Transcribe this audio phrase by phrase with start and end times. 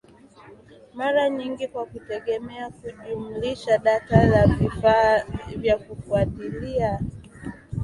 [0.93, 5.23] mara nyingi kwa kutegemea kujumlisha data ya vifaa
[5.57, 6.99] vya kufuatilia